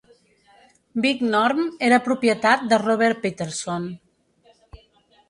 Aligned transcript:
Big 1.03 1.19
Norm 1.35 1.61
era 1.87 1.99
propietat 2.07 2.63
de 2.71 2.79
Robert 2.85 3.21
Peterson. 3.27 3.87